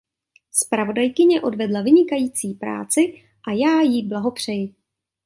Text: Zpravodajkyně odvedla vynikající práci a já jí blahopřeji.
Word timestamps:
Zpravodajkyně 0.51 1.41
odvedla 1.41 1.81
vynikající 1.81 2.53
práci 2.53 3.23
a 3.47 3.51
já 3.51 3.81
jí 3.81 4.07
blahopřeji. 4.07 4.75